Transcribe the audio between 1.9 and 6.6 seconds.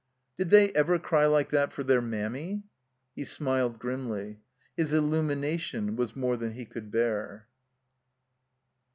Mammy?" He smiled grimly. His illtunination was more than